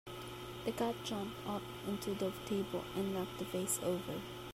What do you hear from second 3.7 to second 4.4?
over.